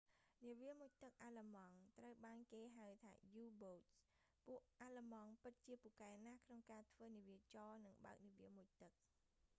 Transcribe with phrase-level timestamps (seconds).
[0.45, 3.13] នាវាមុជទឹកអាល្លឺម៉ង់ ត្រូវបានគេហៅថា
[3.43, 3.89] u-boats
[4.45, 8.91] ពួកអាល្លឺម៉ង់ ពិតជាពូកែណាស់ក្នុងការធ្វើនាវាចរ និងបើកនាវាមុជទឹក